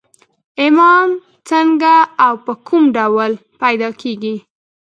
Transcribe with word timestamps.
ايمان 0.61 1.09
څنګه 1.49 1.95
او 2.25 2.33
په 2.45 2.53
کوم 2.67 2.83
ډول 2.97 3.31
پيدا 3.61 3.89
کېږي؟ 4.01 4.35